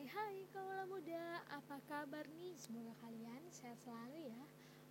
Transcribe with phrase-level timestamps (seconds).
[0.00, 2.56] Hai hai kaula muda, apa kabar nih?
[2.56, 4.42] Semoga kalian sehat selalu ya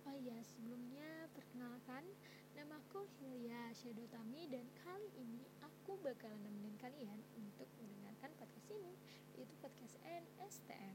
[0.06, 2.06] Oh iya, sebelumnya perkenalkan
[2.54, 8.94] Namaku Hilya Syedotami dan kali ini aku bakalan nemenin kalian untuk mendengarkan podcast ini
[9.34, 10.94] Yaitu podcast NSTM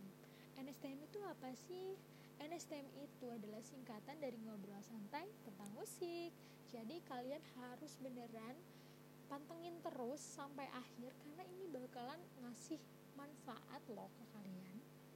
[0.63, 1.99] NSTM itu apa sih?
[2.39, 6.31] NSTM itu adalah singkatan dari ngobrol santai tentang musik
[6.71, 8.55] Jadi kalian harus beneran
[9.27, 12.79] pantengin terus sampai akhir karena ini bakalan ngasih
[13.15, 14.75] manfaat loh ke kalian.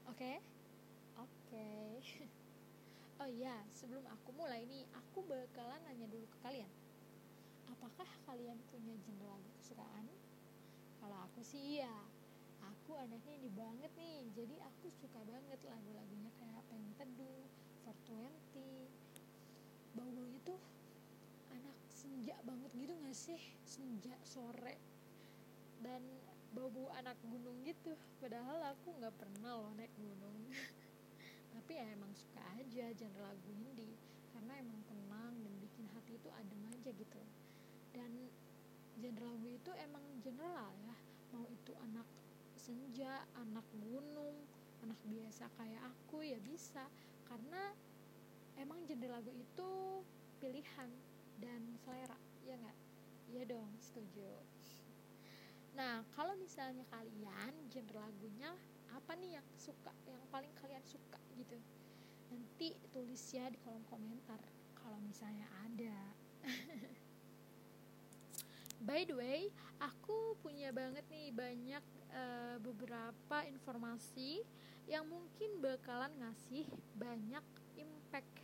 [0.09, 0.17] Oke?
[0.17, 0.38] Okay?
[1.20, 1.27] oke.
[1.48, 1.88] Okay.
[3.21, 6.71] oh iya sebelum aku mulai nih aku bakalan nanya dulu ke kalian.
[7.70, 10.07] Apakah kalian punya genre lagu kesukaan?
[10.99, 11.93] Kalau aku sih iya.
[12.59, 17.48] Aku anaknya ini banget nih jadi aku suka banget lagu-lagunya kayak Pengen Teduh,
[17.88, 18.99] 420
[19.95, 20.59] bau-baunya tuh
[21.49, 23.41] anak senja banget gitu gak sih?
[23.63, 24.76] Senja sore.
[25.79, 26.04] Dan
[26.53, 27.94] bau-bau anak gunung gitu.
[28.17, 30.49] Padahal aku nggak pernah loh naik gunung.
[31.54, 33.98] Tapi ya emang suka aja genre lagu indie
[34.34, 37.21] karena emang tenang dan bikin hati itu adem aja gitu.
[37.93, 38.12] Dan
[38.98, 40.98] genre lagu itu emang general ya.
[41.34, 42.05] Mau itu anak
[42.57, 44.35] senja anak gunung
[44.79, 46.85] anak biasa kayak aku ya bisa.
[47.29, 47.73] Karena
[48.57, 49.70] emang genre lagu itu
[50.41, 50.90] pilihan
[51.38, 52.77] dan selera ya nggak?
[53.29, 54.59] Ya dong setuju
[55.80, 58.52] nah kalau misalnya kalian genre lagunya
[58.91, 61.55] apa nih yang suka yang paling kalian suka gitu?
[62.27, 64.44] Nanti tulis ya di kolom komentar
[64.75, 66.00] kalau misalnya ada.
[68.88, 69.47] By the way
[69.80, 74.44] aku punya banget nih banyak uh, beberapa informasi
[74.91, 76.68] yang mungkin bakalan ngasih
[77.00, 77.46] banyak
[77.80, 78.35] impact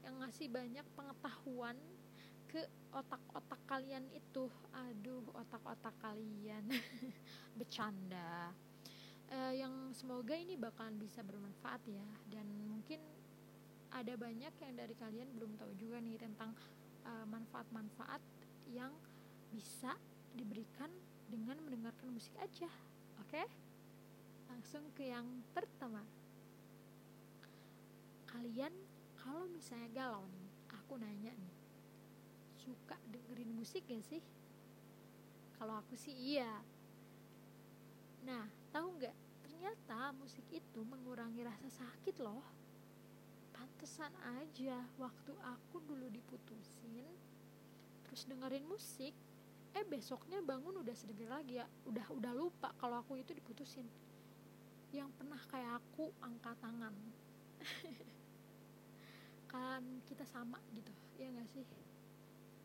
[0.00, 1.76] yang ngasih banyak pengetahuan
[2.48, 4.50] ke otak-otak kalian itu.
[4.74, 6.66] Aduh otak-otak kalian.
[7.58, 8.54] Bercanda.
[9.30, 12.06] Uh, yang semoga ini bakalan bisa bermanfaat ya.
[12.26, 12.98] Dan mungkin
[13.90, 16.54] ada banyak yang dari kalian belum tahu juga nih tentang
[17.06, 18.22] uh, manfaat-manfaat
[18.70, 18.94] yang
[19.50, 19.94] bisa
[20.34, 20.90] diberikan
[21.26, 22.70] dengan mendengarkan musik aja.
[23.22, 23.38] Oke?
[23.38, 23.46] Okay?
[24.50, 25.24] langsung ke yang
[25.54, 26.02] pertama.
[28.26, 28.74] Kalian
[29.14, 31.54] kalau misalnya galau nih aku nanya nih
[32.70, 34.22] suka dengerin musik gak sih?
[35.58, 36.62] Kalau aku sih iya.
[38.22, 39.16] Nah, tahu nggak?
[39.42, 42.46] Ternyata musik itu mengurangi rasa sakit loh.
[43.50, 47.04] Pantesan aja waktu aku dulu diputusin,
[48.06, 49.12] terus dengerin musik,
[49.74, 53.84] eh besoknya bangun udah sedikit lagi ya, udah udah lupa kalau aku itu diputusin.
[54.94, 56.94] Yang pernah kayak aku angkat tangan.
[59.52, 61.66] kan kita sama gitu, ya nggak sih?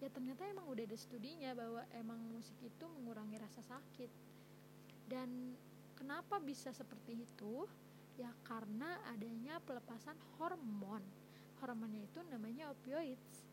[0.04, 4.12] Ya ternyata emang udah ada studinya bahwa emang musik itu mengurangi rasa sakit.
[5.06, 5.56] Dan
[5.96, 7.64] kenapa bisa seperti itu?
[8.20, 11.04] Ya karena adanya pelepasan hormon.
[11.64, 13.48] Hormonnya itu namanya opioids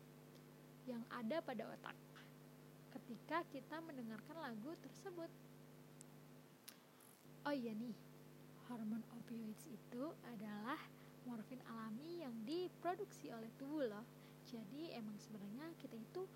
[0.83, 1.95] yang ada pada otak
[2.91, 5.31] ketika kita mendengarkan lagu tersebut.
[7.43, 7.95] Oh iya nih
[8.67, 10.79] hormon opioids itu adalah
[11.23, 14.22] morfin alami yang diproduksi oleh tubuh loh
[14.53, 16.29] jadi emang sebenarnya kita itu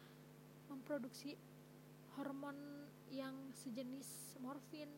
[0.73, 1.37] memproduksi
[2.17, 2.57] hormon
[3.13, 4.89] yang sejenis morfin.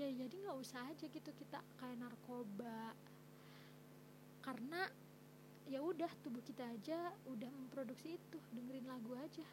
[0.00, 2.96] Ya jadi nggak usah aja gitu kita kayak narkoba.
[4.40, 4.88] Karena
[5.68, 8.40] ya udah tubuh kita aja udah memproduksi itu.
[8.56, 9.44] Dengerin lagu aja.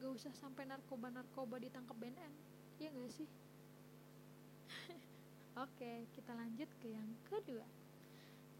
[0.00, 2.32] Gak usah sampai narkoba narkoba ditangkap BNN
[2.80, 3.28] ya gak sih?
[5.64, 7.68] Oke kita lanjut ke yang kedua.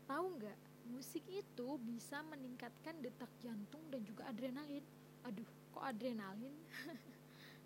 [0.05, 4.85] Tahu nggak musik itu bisa meningkatkan detak jantung dan juga adrenalin.
[5.27, 6.55] Aduh kok adrenalin?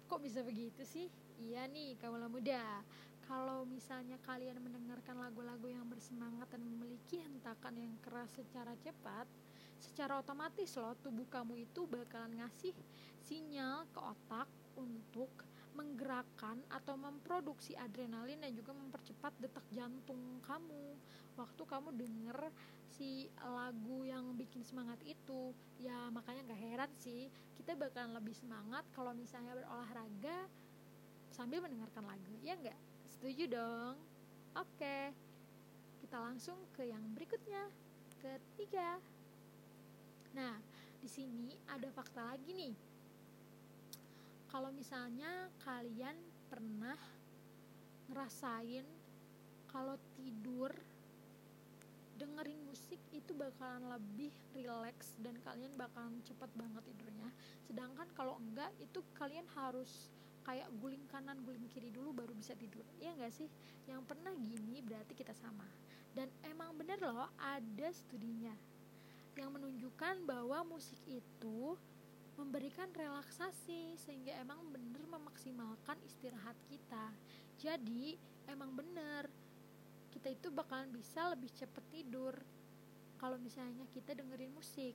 [0.04, 1.08] Kok bisa begitu sih?
[1.40, 2.84] Iya nih kaulah muda.
[3.24, 9.24] Kalau misalnya kalian mendengarkan lagu-lagu yang bersemangat dan memiliki hentakan yang keras secara cepat
[9.84, 12.72] secara otomatis loh tubuh kamu itu bakalan ngasih
[13.20, 14.48] sinyal ke otak
[14.80, 15.30] untuk
[15.74, 20.94] menggerakkan atau memproduksi adrenalin dan juga mempercepat detak jantung kamu
[21.34, 22.38] waktu kamu denger
[22.94, 25.50] si lagu yang bikin semangat itu
[25.82, 27.26] ya makanya gak heran sih
[27.58, 30.46] kita bakalan lebih semangat kalau misalnya berolahraga
[31.34, 32.78] sambil mendengarkan lagu ya nggak?
[33.10, 33.98] Setuju dong.
[34.54, 35.10] Oke
[36.04, 37.66] kita langsung ke yang berikutnya
[38.22, 39.02] ketiga.
[40.36, 40.54] Nah
[41.02, 42.74] di sini ada fakta lagi nih.
[44.46, 46.14] Kalau misalnya kalian
[46.46, 46.94] pernah
[48.06, 48.86] ngerasain
[49.66, 50.70] kalau tidur
[52.14, 57.28] dengerin musik itu bakalan lebih relax dan kalian bakalan cepet banget tidurnya.
[57.66, 60.10] Sedangkan kalau enggak itu kalian harus
[60.44, 62.84] kayak guling kanan guling kiri dulu baru bisa tidur.
[63.00, 63.48] Ya nggak sih?
[63.88, 65.66] Yang pernah gini berarti kita sama.
[66.14, 68.54] Dan emang bener loh ada studinya
[69.34, 71.74] yang menunjukkan bahwa musik itu
[72.34, 77.10] memberikan relaksasi sehingga emang bener memaksimalkan istirahat kita.
[77.58, 78.18] Jadi
[78.50, 79.30] emang bener
[80.14, 82.38] kita itu bakalan bisa lebih cepet tidur.
[83.18, 84.94] Kalau misalnya kita dengerin musik.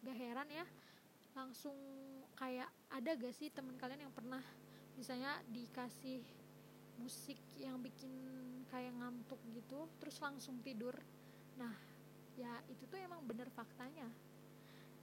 [0.00, 0.64] Gak heran ya
[1.36, 1.76] langsung
[2.34, 4.42] kayak ada gak sih teman kalian yang pernah
[4.98, 6.24] misalnya dikasih
[6.98, 8.10] musik yang bikin
[8.68, 10.96] kayak ngantuk gitu terus langsung tidur?
[11.60, 11.72] Nah
[12.36, 14.08] ya itu tuh emang bener faktanya.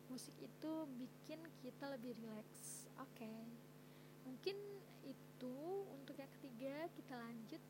[0.07, 2.89] Musik itu bikin kita lebih rileks.
[2.97, 3.21] Oke.
[3.21, 3.41] Okay.
[4.27, 4.59] mungkin
[5.07, 5.55] itu
[5.87, 7.63] untuk yang ketiga kita lanjut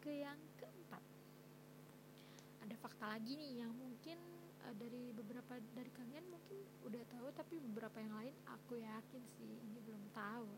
[0.00, 1.04] ke yang keempat.
[2.64, 4.16] Ada fakta lagi nih yang mungkin
[4.64, 6.56] uh, dari beberapa dari kalian mungkin
[6.88, 10.48] udah tahu tapi beberapa yang lain aku yakin sih ini belum tahu.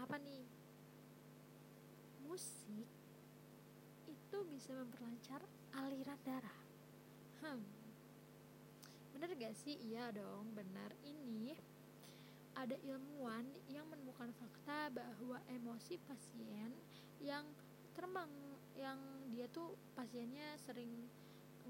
[0.00, 0.44] Apa nih?
[2.24, 2.88] Musik
[4.08, 5.44] itu bisa memperlancar
[5.76, 6.60] aliran darah.
[7.44, 7.60] Hmm.
[9.12, 9.76] Bener gak sih?
[9.84, 11.52] Iya dong benar ini
[12.54, 16.70] ada ilmuwan yang menemukan fakta bahwa emosi pasien
[17.20, 17.44] yang
[17.94, 18.30] termang
[18.74, 18.98] yang
[19.30, 20.90] dia tuh pasiennya sering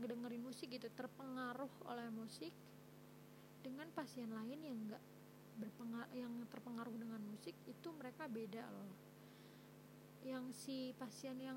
[0.00, 2.50] ngedengerin musik gitu terpengaruh oleh musik
[3.62, 5.02] dengan pasien lain yang enggak
[5.54, 8.92] berpengaruh yang terpengaruh dengan musik itu mereka beda loh.
[10.26, 11.56] Yang si pasien yang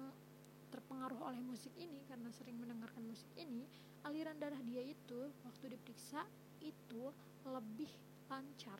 [0.69, 3.65] terpengaruh oleh musik ini karena sering mendengarkan musik ini
[4.05, 6.27] aliran darah dia itu waktu diperiksa
[6.61, 7.09] itu
[7.47, 7.89] lebih
[8.27, 8.79] lancar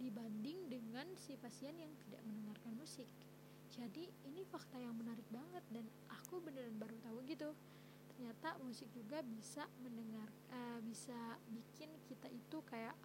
[0.00, 3.08] dibanding dengan si pasien yang tidak mendengarkan musik
[3.76, 7.52] jadi ini fakta yang menarik banget dan aku beneran baru tahu gitu.
[8.08, 12.96] Ternyata musik juga bisa mendengar uh, bisa bikin kita itu kayak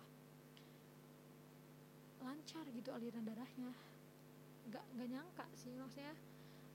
[2.23, 3.75] lancar gitu aliran darahnya.
[4.71, 6.15] Nggak nggak nyangka sih maksudnya.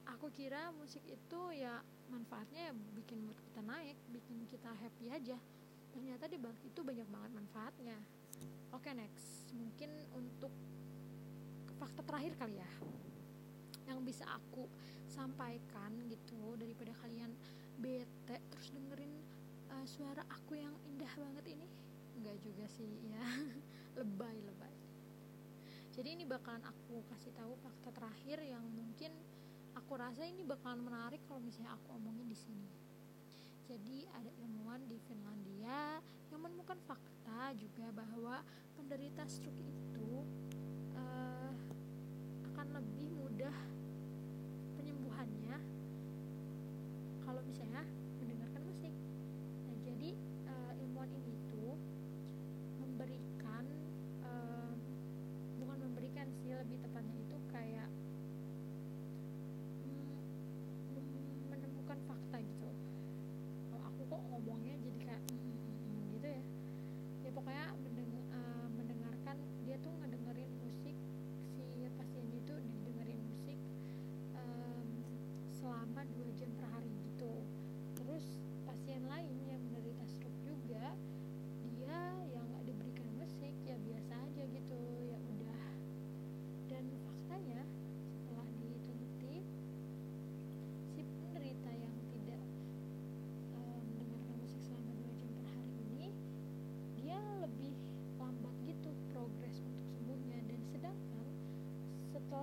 [0.07, 1.81] Aku kira musik itu ya
[2.13, 5.41] manfaatnya ya bikin mood kita naik bikin kita happy aja.
[5.97, 7.97] Ternyata di balik itu banyak banget manfaatnya.
[8.77, 9.49] Oke okay, next.
[9.57, 10.53] Mungkin untuk
[11.81, 12.69] fakta terakhir kali ya
[13.87, 14.67] yang bisa aku
[15.07, 17.33] sampaikan gitu daripada kalian
[17.79, 19.13] bete terus dengerin
[19.71, 21.67] uh, suara aku yang indah banget ini?
[22.19, 23.25] Enggak juga sih ya.
[24.03, 24.77] Lebay lebay.
[25.97, 29.09] Jadi ini bakalan aku kasih tahu fakta terakhir yang mungkin
[29.73, 32.69] aku rasa ini bakalan menarik kalau misalnya aku omongin di sini.
[33.65, 35.99] Jadi ada ilmuwan di Finlandia
[36.29, 38.45] yang menemukan fakta juga bahwa
[38.77, 39.96] penderita stroke itu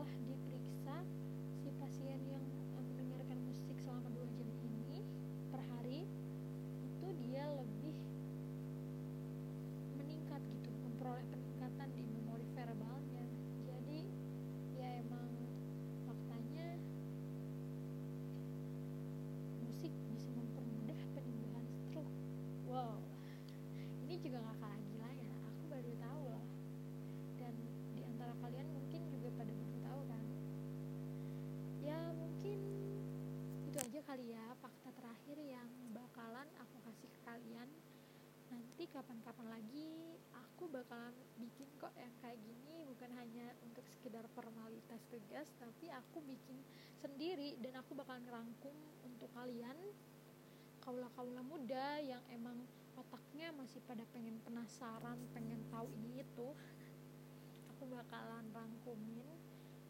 [0.03, 0.95] setelah diperiksa
[1.63, 2.43] si pasien yang
[2.75, 4.51] mendengarkan musik selama dua jam
[5.48, 6.03] per hari
[6.83, 7.95] itu dia lebih
[9.95, 13.24] meningkat gitu memperoleh peningkatan di memori verbalnya
[13.63, 14.03] jadi
[14.75, 15.31] ya emang
[16.03, 16.75] faktanya
[19.63, 22.12] musik bisa mempermudah penyembuhan stroke
[22.67, 23.00] wow
[24.03, 26.45] ini juga gak kalah gila ya aku baru tahu loh
[27.39, 27.55] dan
[27.95, 30.24] di antara kalian mungkin juga pada baru tahu kan
[31.83, 32.60] ya mungkin
[33.69, 37.69] itu aja kali ya fakta terakhir yang bakalan aku kasih ke kalian
[38.50, 42.88] nanti kapan-kapan lagi aku bakalan bikin kok yang kayak gini.
[42.88, 46.55] Bukan hanya untuk sekedar formalitas tugas tapi aku bikin
[47.03, 47.60] sendiri.
[47.60, 48.72] Dan aku bakalan ngerangkum
[49.03, 49.75] untuk kalian
[50.79, 52.63] kaula-kaula muda yang emang
[52.95, 56.55] otaknya masih pada pengen penasaran pengen tahu ini itu.
[57.75, 59.27] Aku bakalan rangkumin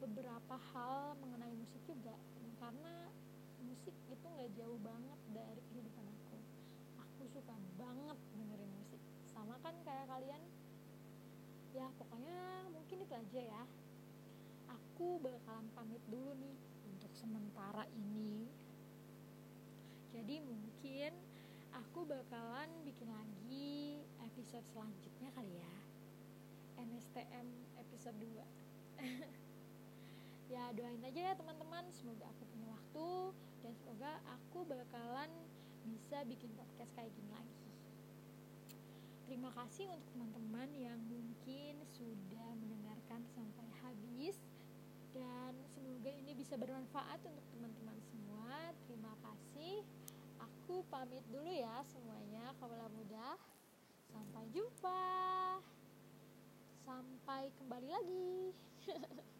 [0.01, 2.17] beberapa hal mengenai musik juga.
[2.57, 3.13] Karena
[3.61, 6.37] musik itu nggak jauh banget dari kehidupan aku.
[6.97, 8.72] Aku suka banget dengerin
[9.63, 10.43] kan kayak kalian.
[11.71, 13.63] Ya pokoknya mungkin itu aja ya.
[14.69, 16.59] Aku bakalan pamit dulu nih
[16.91, 18.51] untuk sementara ini.
[20.13, 21.15] Jadi mungkin
[21.73, 25.75] aku bakalan bikin lagi episode selanjutnya kali ya.
[26.83, 27.47] NSTM
[27.79, 28.43] episode 2
[30.53, 31.87] ya doain aja ya teman-teman.
[31.95, 33.09] Semoga aku punya waktu
[33.65, 35.31] dan semoga aku bakalan
[35.87, 37.62] bisa bikin podcast kayak gini lagi
[39.33, 44.37] terima kasih untuk teman-teman yang mungkin sudah mendengarkan sampai habis.
[45.09, 48.69] Dan semoga ini bisa bermanfaat untuk teman-teman semua.
[48.85, 49.81] Terima kasih.
[50.37, 53.33] Aku pamit dulu ya semuanya kaula muda
[54.13, 55.01] sampai jumpa.
[56.85, 58.53] Sampai kembali lagi